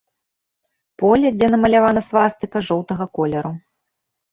Поле, 1.01 1.27
дзе 1.35 1.47
намалявана 1.57 2.01
свастыка, 2.09 2.57
жоўтага 2.73 3.11
колеру. 3.21 3.55